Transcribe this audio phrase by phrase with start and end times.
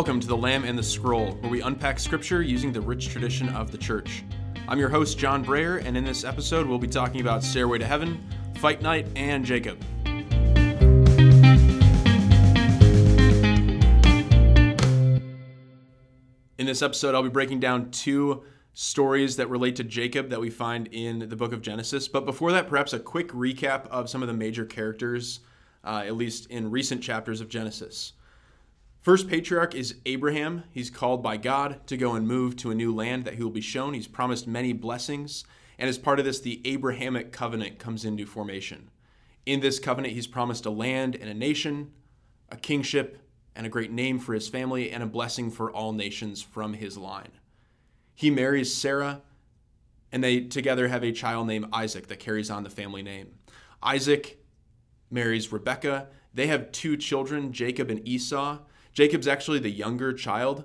[0.00, 3.50] Welcome to The Lamb and the Scroll, where we unpack scripture using the rich tradition
[3.50, 4.24] of the church.
[4.66, 7.84] I'm your host, John Brayer, and in this episode, we'll be talking about Stairway to
[7.84, 8.18] Heaven,
[8.54, 9.78] Fight Night, and Jacob.
[16.56, 18.42] In this episode, I'll be breaking down two
[18.72, 22.08] stories that relate to Jacob that we find in the book of Genesis.
[22.08, 25.40] But before that, perhaps a quick recap of some of the major characters,
[25.84, 28.14] uh, at least in recent chapters of Genesis.
[29.00, 30.64] First patriarch is Abraham.
[30.70, 33.50] He's called by God to go and move to a new land that he will
[33.50, 33.94] be shown.
[33.94, 35.44] He's promised many blessings.
[35.78, 38.90] And as part of this, the Abrahamic covenant comes into formation.
[39.46, 41.92] In this covenant, he's promised a land and a nation,
[42.50, 43.18] a kingship,
[43.56, 46.98] and a great name for his family, and a blessing for all nations from his
[46.98, 47.32] line.
[48.14, 49.22] He marries Sarah,
[50.12, 53.30] and they together have a child named Isaac that carries on the family name.
[53.82, 54.44] Isaac
[55.10, 56.08] marries Rebekah.
[56.34, 58.58] They have two children, Jacob and Esau.
[58.92, 60.64] Jacob's actually the younger child,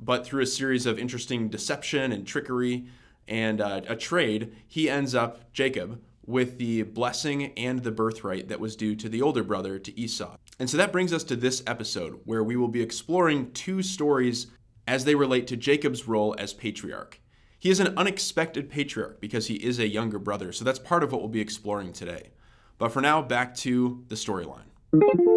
[0.00, 2.86] but through a series of interesting deception and trickery
[3.26, 8.60] and uh, a trade, he ends up, Jacob, with the blessing and the birthright that
[8.60, 10.36] was due to the older brother, to Esau.
[10.58, 14.46] And so that brings us to this episode, where we will be exploring two stories
[14.86, 17.20] as they relate to Jacob's role as patriarch.
[17.58, 21.12] He is an unexpected patriarch because he is a younger brother, so that's part of
[21.12, 22.30] what we'll be exploring today.
[22.76, 25.33] But for now, back to the storyline.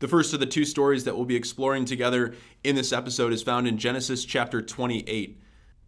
[0.00, 2.34] The first of the two stories that we'll be exploring together
[2.64, 5.38] in this episode is found in Genesis chapter 28.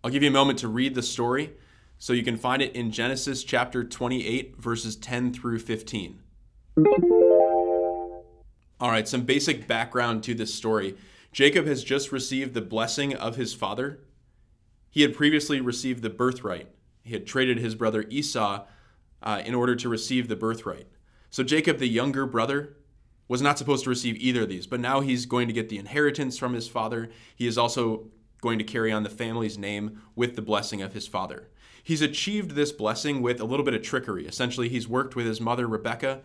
[0.04, 1.54] I'll give you a moment to read the story.
[1.96, 6.20] So you can find it in Genesis chapter 28, verses 10 through 15.
[8.78, 10.94] All right, some basic background to this story.
[11.32, 14.00] Jacob has just received the blessing of his father.
[14.90, 16.68] He had previously received the birthright.
[17.02, 18.66] He had traded his brother Esau
[19.22, 20.88] uh, in order to receive the birthright.
[21.30, 22.76] So Jacob, the younger brother,
[23.28, 25.78] was not supposed to receive either of these, but now he's going to get the
[25.78, 27.10] inheritance from his father.
[27.34, 28.06] He is also
[28.40, 31.48] going to carry on the family's name with the blessing of his father.
[31.82, 34.26] He's achieved this blessing with a little bit of trickery.
[34.26, 36.20] Essentially, he's worked with his mother, Rebecca,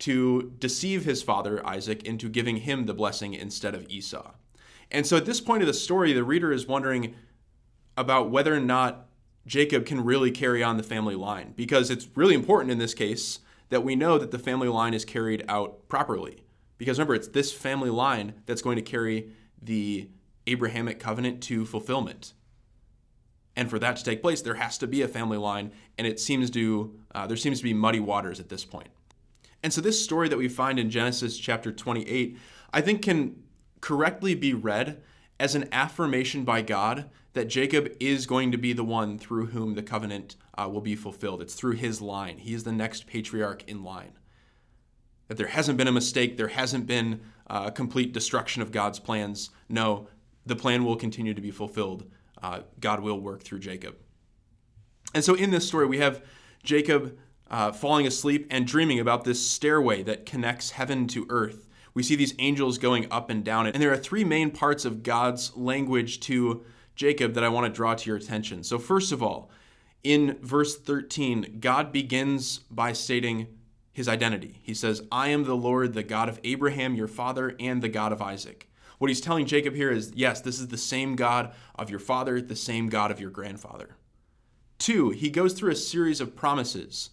[0.00, 4.32] to deceive his father, Isaac, into giving him the blessing instead of Esau.
[4.90, 7.14] And so at this point of the story, the reader is wondering
[7.96, 9.06] about whether or not
[9.46, 13.40] Jacob can really carry on the family line, because it's really important in this case
[13.70, 16.44] that we know that the family line is carried out properly.
[16.78, 20.08] Because remember, it's this family line that's going to carry the
[20.46, 22.32] Abrahamic covenant to fulfillment.
[23.56, 26.20] And for that to take place, there has to be a family line, and it
[26.20, 28.88] seems to uh, there seems to be muddy waters at this point.
[29.62, 32.38] And so this story that we find in Genesis chapter 28,
[32.72, 33.42] I think can
[33.80, 35.02] correctly be read
[35.38, 39.74] as an affirmation by God that Jacob is going to be the one through whom
[39.74, 41.40] the covenant uh, will be fulfilled.
[41.40, 42.38] It's through his line.
[42.38, 44.12] He is the next patriarch in line.
[45.28, 49.50] That there hasn't been a mistake, there hasn't been uh, complete destruction of God's plans.
[49.68, 50.08] No,
[50.44, 52.10] the plan will continue to be fulfilled.
[52.42, 53.96] Uh, God will work through Jacob.
[55.14, 56.22] And so in this story, we have
[56.62, 57.16] Jacob
[57.50, 61.68] uh, falling asleep and dreaming about this stairway that connects heaven to earth.
[61.94, 63.66] We see these angels going up and down.
[63.66, 63.74] It.
[63.74, 67.72] And there are three main parts of God's language to Jacob that I want to
[67.72, 68.62] draw to your attention.
[68.62, 69.50] So, first of all,
[70.02, 73.46] in verse 13, God begins by stating
[73.92, 74.60] his identity.
[74.62, 78.12] He says, I am the Lord, the God of Abraham, your father, and the God
[78.12, 78.68] of Isaac.
[78.98, 82.40] What he's telling Jacob here is, yes, this is the same God of your father,
[82.40, 83.96] the same God of your grandfather.
[84.78, 87.10] Two, he goes through a series of promises.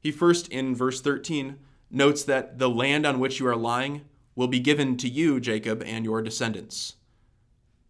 [0.00, 1.58] He first, in verse 13,
[1.90, 4.02] notes that the land on which you are lying
[4.34, 6.96] will be given to you, Jacob, and your descendants.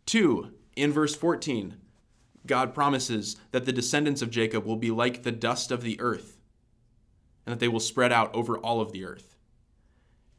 [0.05, 1.77] Two, in verse 14,
[2.47, 6.39] God promises that the descendants of Jacob will be like the dust of the earth,
[7.47, 9.37] and that they will spread out over all of the earth.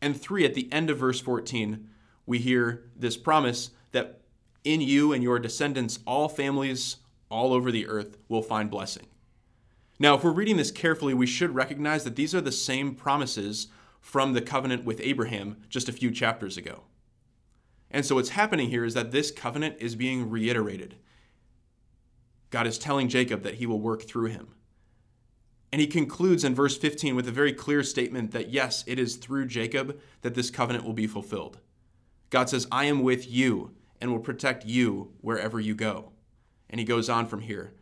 [0.02, 1.90] And three, at the end of verse 14,
[2.26, 4.22] we hear this promise that
[4.64, 6.98] in you and your descendants, all families
[7.30, 9.08] all over the earth will find blessing.
[9.98, 13.68] Now, if we're reading this carefully, we should recognize that these are the same promises
[14.02, 16.84] from the covenant with Abraham just a few chapters ago.
[17.90, 20.96] And so what's happening here is that this covenant is being reiterated.
[22.56, 24.48] God is telling Jacob that he will work through him.
[25.74, 29.18] And he concludes in verse 15 with a very clear statement that yes, it is
[29.18, 31.60] through Jacob that this covenant will be fulfilled.
[32.30, 36.14] God says, I am with you and will protect you wherever you go.
[36.70, 37.74] And he goes on from here.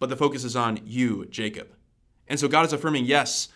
[0.00, 1.68] But the focus is on you, Jacob.
[2.26, 3.46] And so God is affirming, yes,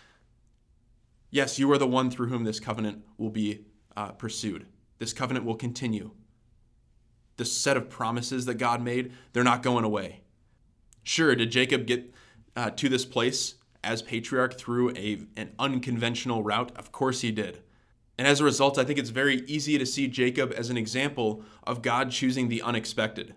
[1.31, 3.65] yes, you are the one through whom this covenant will be
[3.97, 4.67] uh, pursued.
[4.99, 6.11] This covenant will continue.
[7.37, 10.21] The set of promises that God made, they're not going away.
[11.03, 12.13] Sure, did Jacob get
[12.55, 16.71] uh, to this place as patriarch through a, an unconventional route?
[16.75, 17.61] Of course he did.
[18.17, 21.43] And as a result, I think it's very easy to see Jacob as an example
[21.63, 23.33] of God choosing the unexpected.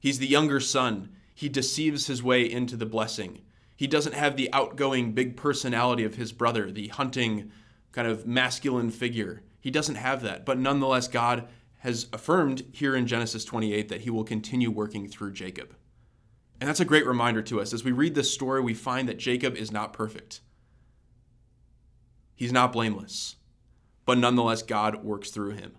[0.00, 1.10] He's the younger son.
[1.34, 3.42] He deceives his way into the blessing.
[3.76, 7.50] He doesn't have the outgoing big personality of his brother, the hunting
[7.92, 9.42] kind of masculine figure.
[9.60, 10.44] He doesn't have that.
[10.44, 11.48] But nonetheless, God
[11.80, 15.74] has affirmed here in Genesis 28 that he will continue working through Jacob.
[16.60, 17.72] And that's a great reminder to us.
[17.72, 20.42] As we read this story, we find that Jacob is not perfect.
[22.34, 23.36] He's not blameless.
[24.04, 25.72] But nonetheless, God works through him.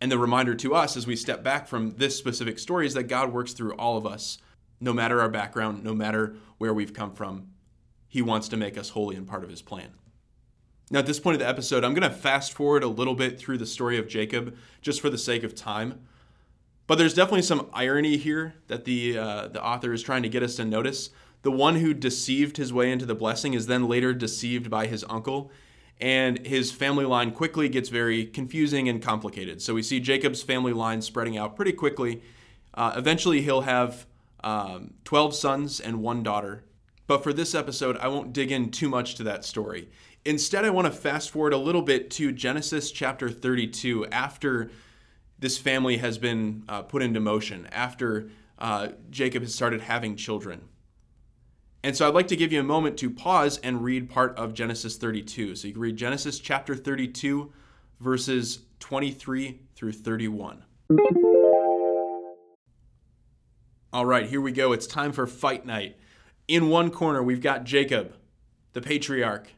[0.00, 3.04] And the reminder to us as we step back from this specific story is that
[3.04, 4.38] God works through all of us,
[4.80, 7.48] no matter our background, no matter where we've come from.
[8.08, 9.90] He wants to make us holy and part of his plan.
[10.90, 13.40] Now, at this point of the episode, I'm going to fast forward a little bit
[13.40, 16.00] through the story of Jacob just for the sake of time.
[16.86, 20.44] But there's definitely some irony here that the, uh, the author is trying to get
[20.44, 21.10] us to notice.
[21.42, 25.04] The one who deceived his way into the blessing is then later deceived by his
[25.08, 25.50] uncle,
[26.00, 29.60] and his family line quickly gets very confusing and complicated.
[29.62, 32.22] So we see Jacob's family line spreading out pretty quickly.
[32.74, 34.06] Uh, eventually, he'll have
[34.44, 36.62] um, 12 sons and one daughter.
[37.06, 39.88] But for this episode, I won't dig in too much to that story.
[40.26, 44.72] Instead, I want to fast forward a little bit to Genesis chapter 32 after
[45.38, 48.28] this family has been uh, put into motion, after
[48.58, 50.62] uh, Jacob has started having children.
[51.84, 54.52] And so I'd like to give you a moment to pause and read part of
[54.52, 55.54] Genesis 32.
[55.54, 57.52] So you can read Genesis chapter 32,
[58.00, 60.64] verses 23 through 31.
[63.92, 64.72] All right, here we go.
[64.72, 65.96] It's time for fight night.
[66.48, 68.16] In one corner, we've got Jacob,
[68.72, 69.52] the patriarch.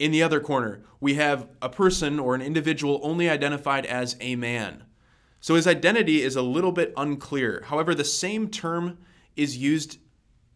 [0.00, 4.34] In the other corner, we have a person or an individual only identified as a
[4.34, 4.84] man.
[5.40, 7.64] So his identity is a little bit unclear.
[7.66, 8.96] However, the same term
[9.36, 9.98] is used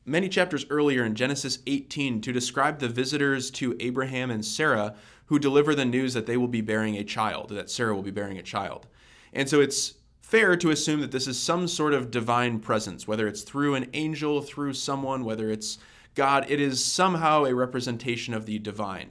[0.06, 4.94] many chapters earlier in Genesis 18 to describe the visitors to Abraham and Sarah
[5.26, 8.10] who deliver the news that they will be bearing a child, that Sarah will be
[8.10, 8.86] bearing a child.
[9.34, 9.92] And so it's
[10.22, 13.90] fair to assume that this is some sort of divine presence, whether it's through an
[13.92, 15.76] angel, through someone, whether it's
[16.14, 19.10] God, it is somehow a representation of the divine.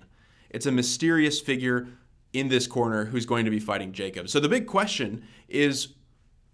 [0.53, 1.87] It's a mysterious figure
[2.31, 4.29] in this corner who's going to be fighting Jacob.
[4.29, 5.89] So the big question is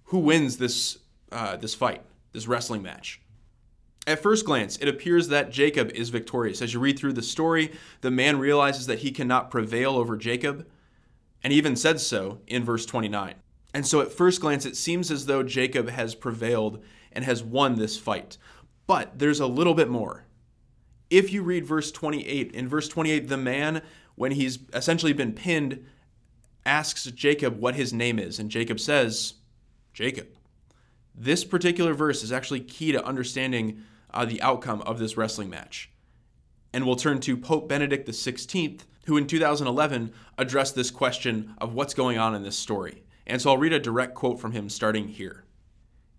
[0.05, 0.97] who wins this
[1.31, 3.21] uh, this fight, this wrestling match?
[4.07, 6.63] At first glance, it appears that Jacob is victorious.
[6.63, 10.67] As you read through the story, the man realizes that he cannot prevail over Jacob,
[11.43, 13.35] and even said so in verse 29.
[13.73, 17.75] And so, at first glance, it seems as though Jacob has prevailed and has won
[17.75, 18.37] this fight.
[18.87, 20.25] But there's a little bit more.
[21.09, 23.81] If you read verse 28, in verse 28, the man,
[24.15, 25.85] when he's essentially been pinned,
[26.65, 28.39] asks Jacob what his name is.
[28.39, 29.35] And Jacob says,
[29.93, 30.27] Jacob.
[31.15, 33.83] This particular verse is actually key to understanding
[34.13, 35.89] uh, the outcome of this wrestling match.
[36.71, 41.93] And we'll turn to Pope Benedict XVI, who in 2011 addressed this question of what's
[41.93, 43.03] going on in this story.
[43.25, 45.43] And so I'll read a direct quote from him starting here.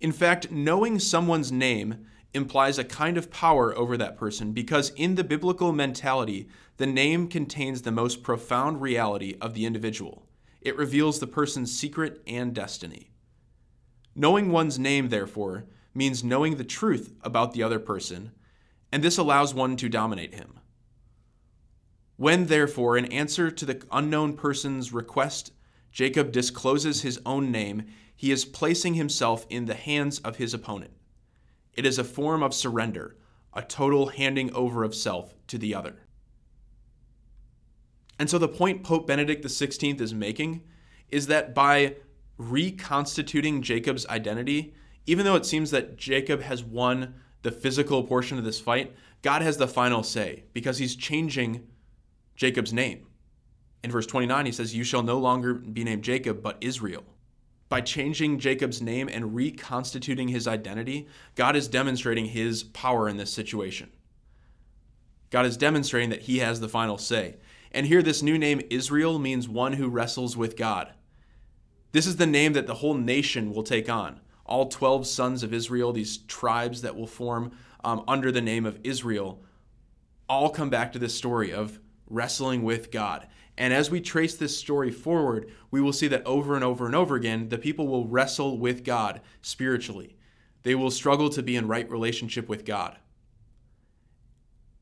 [0.01, 5.17] In fact, knowing someone's name implies a kind of power over that person because in
[5.17, 10.27] the biblical mentality, the name contains the most profound reality of the individual.
[10.61, 13.11] It reveals the person's secret and destiny.
[14.15, 15.65] Knowing one's name, therefore,
[15.95, 18.33] means knowing the truth about the other person,
[18.93, 20.61] and this allows one to dominate him.
[22.17, 25.53] When, therefore, in answer to the unknown person's request,
[25.91, 30.93] Jacob discloses his own name, he is placing himself in the hands of his opponent.
[31.75, 33.17] It is a form of surrender,
[33.53, 36.01] a total handing over of self to the other.
[38.19, 40.63] And so the point Pope Benedict XVI is making
[41.09, 41.97] is that by
[42.37, 44.75] reconstituting Jacob's identity,
[45.07, 49.43] even though it seems that Jacob has won the physical portion of this fight, God
[49.43, 51.67] has the final say because he's changing
[52.37, 53.07] Jacob's name.
[53.83, 57.05] In verse 29, he says, You shall no longer be named Jacob, but Israel.
[57.71, 63.33] By changing Jacob's name and reconstituting his identity, God is demonstrating his power in this
[63.33, 63.91] situation.
[65.31, 67.37] God is demonstrating that he has the final say.
[67.71, 70.93] And here, this new name, Israel, means one who wrestles with God.
[71.93, 74.21] This is the name that the whole nation will take on.
[74.45, 77.53] All 12 sons of Israel, these tribes that will form
[77.85, 79.45] um, under the name of Israel,
[80.29, 81.79] all come back to this story of
[82.11, 83.27] wrestling with God.
[83.57, 86.95] And as we trace this story forward, we will see that over and over and
[86.95, 90.17] over again, the people will wrestle with God spiritually.
[90.63, 92.97] They will struggle to be in right relationship with God.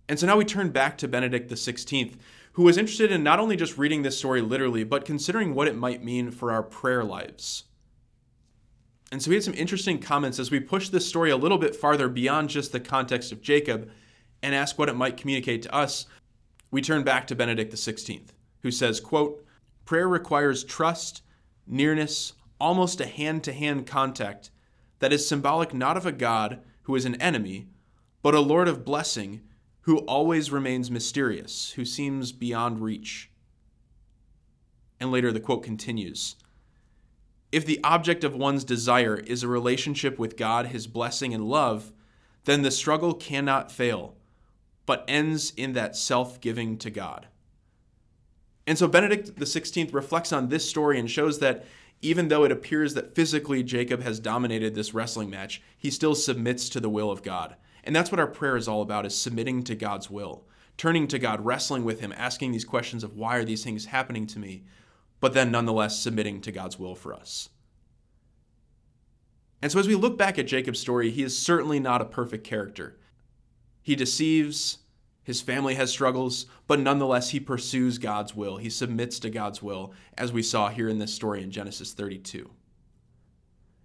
[0.08, 2.14] And so now we turn back to Benedict XVI,
[2.52, 5.76] who was interested in not only just reading this story literally, but considering what it
[5.76, 7.64] might mean for our prayer lives.
[9.10, 11.76] And so we had some interesting comments as we push this story a little bit
[11.76, 13.90] farther beyond just the context of Jacob
[14.42, 16.06] and ask what it might communicate to us.
[16.70, 18.28] We turn back to Benedict XVI.
[18.62, 19.44] who says, quote,
[19.84, 21.22] Prayer requires trust,
[21.66, 24.50] nearness, almost a hand to hand contact
[24.98, 27.68] that is symbolic not of a God who is an enemy,
[28.22, 29.42] but a Lord of blessing
[29.82, 33.30] who always remains mysterious, who seems beyond reach.
[35.00, 36.36] And later the quote continues
[37.50, 41.92] If the object of one's desire is a relationship with God, his blessing and love,
[42.44, 44.17] then the struggle cannot fail,
[44.88, 47.26] but ends in that self giving to God.
[48.66, 51.66] And so Benedict XVI reflects on this story and shows that
[52.00, 56.70] even though it appears that physically Jacob has dominated this wrestling match, he still submits
[56.70, 57.56] to the will of God.
[57.84, 60.46] And that's what our prayer is all about is submitting to God's will,
[60.78, 64.26] turning to God, wrestling with him, asking these questions of why are these things happening
[64.28, 64.64] to me,
[65.20, 67.50] but then nonetheless submitting to God's will for us.
[69.60, 72.44] And so as we look back at Jacob's story, he is certainly not a perfect
[72.44, 72.96] character.
[73.88, 74.80] He deceives,
[75.22, 78.58] his family has struggles, but nonetheless, he pursues God's will.
[78.58, 82.50] He submits to God's will, as we saw here in this story in Genesis 32.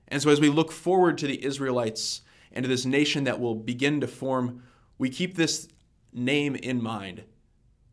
[0.10, 2.20] And so, as we look forward to the Israelites
[2.52, 4.64] and to this nation that will begin to form,
[4.98, 5.70] we keep this
[6.12, 7.24] name in mind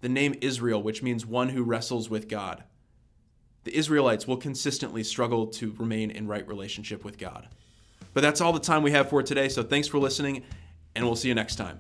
[0.00, 2.64] the name Israel, which means one who wrestles with God.
[3.62, 7.47] The Israelites will consistently struggle to remain in right relationship with God.
[8.14, 10.43] But that's all the time we have for today, so thanks for listening,
[10.97, 11.79] and we'll see you next time.